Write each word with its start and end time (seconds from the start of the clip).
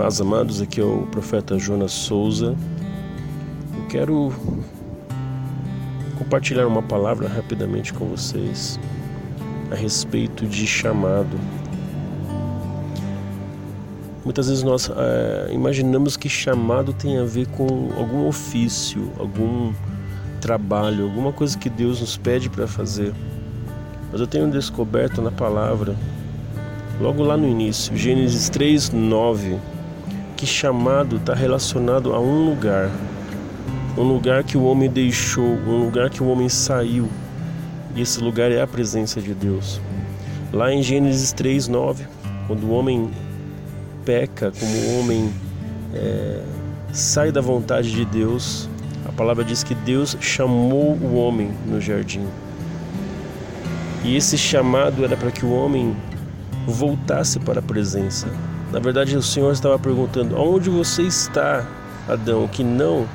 Paz 0.00 0.18
amados, 0.18 0.62
aqui 0.62 0.80
é 0.80 0.82
o 0.82 1.06
profeta 1.10 1.58
Jonas 1.58 1.92
Souza. 1.92 2.56
Eu 3.76 3.86
quero 3.90 4.32
compartilhar 6.16 6.66
uma 6.66 6.80
palavra 6.80 7.28
rapidamente 7.28 7.92
com 7.92 8.06
vocês 8.06 8.80
a 9.70 9.74
respeito 9.74 10.46
de 10.46 10.66
chamado. 10.66 11.38
Muitas 14.24 14.48
vezes 14.48 14.62
nós 14.62 14.90
é, 14.90 15.52
imaginamos 15.52 16.16
que 16.16 16.30
chamado 16.30 16.94
tem 16.94 17.18
a 17.18 17.24
ver 17.24 17.46
com 17.48 17.90
algum 17.98 18.26
ofício, 18.26 19.12
algum 19.18 19.70
trabalho, 20.40 21.04
alguma 21.04 21.30
coisa 21.30 21.58
que 21.58 21.68
Deus 21.68 22.00
nos 22.00 22.16
pede 22.16 22.48
para 22.48 22.66
fazer. 22.66 23.12
Mas 24.10 24.18
eu 24.18 24.26
tenho 24.26 24.50
descoberto 24.50 25.20
na 25.20 25.30
palavra, 25.30 25.94
logo 26.98 27.22
lá 27.22 27.36
no 27.36 27.46
início, 27.46 27.94
Gênesis 27.94 28.48
3, 28.48 28.92
9 28.92 29.58
que 30.36 30.46
chamado 30.46 31.16
está 31.16 31.34
relacionado 31.34 32.12
a 32.12 32.20
um 32.20 32.44
lugar, 32.44 32.90
um 33.96 34.02
lugar 34.02 34.44
que 34.44 34.56
o 34.56 34.64
homem 34.64 34.88
deixou, 34.88 35.44
um 35.44 35.84
lugar 35.84 36.10
que 36.10 36.22
o 36.22 36.28
homem 36.28 36.48
saiu. 36.48 37.08
E 37.94 38.00
esse 38.00 38.20
lugar 38.20 38.50
é 38.50 38.60
a 38.62 38.66
presença 38.66 39.20
de 39.20 39.34
Deus. 39.34 39.80
Lá 40.52 40.72
em 40.72 40.82
Gênesis 40.82 41.32
3:9, 41.32 42.06
quando 42.46 42.64
o 42.64 42.70
homem 42.70 43.10
peca, 44.04 44.52
como 44.58 44.72
o 44.72 45.00
homem 45.00 45.32
é, 45.94 46.42
sai 46.92 47.30
da 47.30 47.40
vontade 47.40 47.92
de 47.92 48.04
Deus, 48.04 48.68
a 49.06 49.12
palavra 49.12 49.44
diz 49.44 49.62
que 49.62 49.74
Deus 49.74 50.16
chamou 50.20 50.96
o 50.96 51.14
homem 51.14 51.50
no 51.66 51.80
jardim. 51.80 52.26
E 54.04 54.16
esse 54.16 54.38
chamado 54.38 55.04
era 55.04 55.16
para 55.16 55.30
que 55.30 55.44
o 55.44 55.52
homem 55.52 55.94
voltasse 56.66 57.38
para 57.38 57.60
a 57.60 57.62
presença, 57.62 58.28
na 58.72 58.78
verdade, 58.78 59.16
o 59.16 59.22
Senhor 59.22 59.52
estava 59.52 59.78
perguntando: 59.78 60.36
Onde 60.36 60.70
você 60.70 61.02
está, 61.02 61.66
Adão, 62.08 62.46
que 62.46 62.62
não 62.62 63.06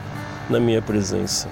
na 0.49 0.59
minha 0.59 0.81
presença? 0.81 1.47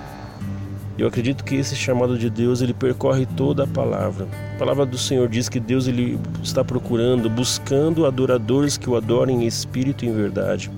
Eu 0.97 1.07
acredito 1.07 1.43
que 1.43 1.55
esse 1.55 1.75
chamado 1.75 2.17
de 2.17 2.29
Deus 2.29 2.61
ele 2.61 2.73
percorre 2.73 3.25
toda 3.25 3.63
a 3.63 3.67
palavra. 3.67 4.27
A 4.55 4.59
palavra 4.59 4.85
do 4.85 4.97
Senhor 4.97 5.27
diz 5.27 5.49
que 5.49 5.59
Deus 5.59 5.87
ele 5.87 6.19
está 6.43 6.63
procurando, 6.63 7.29
buscando 7.29 8.05
adoradores 8.05 8.77
que 8.77 8.87
o 8.87 8.95
adorem 8.95 9.43
em 9.43 9.47
espírito 9.47 10.05
e 10.05 10.09
em 10.09 10.13
verdade. 10.13 10.69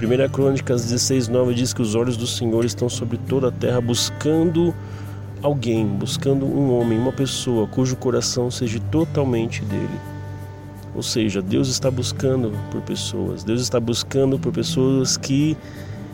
1 0.00 0.32
Crônicas 0.32 0.84
16, 0.84 1.28
9 1.28 1.54
diz 1.54 1.74
que 1.74 1.82
os 1.82 1.94
olhos 1.94 2.16
do 2.16 2.26
Senhor 2.26 2.64
estão 2.64 2.88
sobre 2.88 3.18
toda 3.18 3.48
a 3.48 3.52
terra 3.52 3.80
buscando 3.80 4.74
alguém, 5.42 5.86
buscando 5.86 6.46
um 6.46 6.76
homem, 6.76 6.98
uma 6.98 7.12
pessoa 7.12 7.66
cujo 7.66 7.96
coração 7.96 8.50
seja 8.50 8.80
totalmente 8.90 9.62
dele. 9.64 10.00
Ou 10.94 11.02
seja, 11.02 11.40
Deus 11.40 11.68
está 11.68 11.90
buscando 11.90 12.52
por 12.70 12.82
pessoas, 12.82 13.42
Deus 13.42 13.62
está 13.62 13.80
buscando 13.80 14.38
por 14.38 14.52
pessoas 14.52 15.16
que 15.16 15.56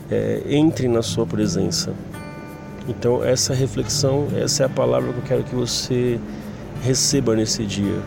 é, 0.09 0.41
entrem 0.49 0.89
na 0.89 1.01
sua 1.01 1.25
presença. 1.25 1.93
Então, 2.87 3.23
essa 3.23 3.53
reflexão, 3.53 4.27
essa 4.35 4.63
é 4.63 4.65
a 4.65 4.69
palavra 4.69 5.11
que 5.11 5.19
eu 5.19 5.23
quero 5.23 5.43
que 5.43 5.53
você 5.53 6.19
receba 6.81 7.35
nesse 7.35 7.65
dia. 7.65 7.99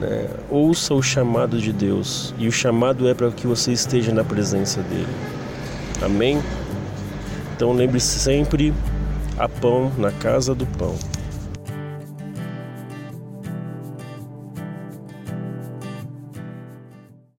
Né? 0.00 0.28
Ouça 0.48 0.94
o 0.94 1.02
chamado 1.02 1.58
de 1.60 1.72
Deus, 1.72 2.34
e 2.38 2.46
o 2.46 2.52
chamado 2.52 3.08
é 3.08 3.14
para 3.14 3.30
que 3.30 3.46
você 3.46 3.72
esteja 3.72 4.12
na 4.12 4.24
presença 4.24 4.80
dEle. 4.82 5.06
Amém? 6.00 6.40
Então, 7.54 7.72
lembre-se 7.72 8.18
sempre: 8.18 8.72
a 9.36 9.48
pão 9.48 9.92
na 9.98 10.12
casa 10.12 10.54
do 10.54 10.66
pão. 10.66 10.94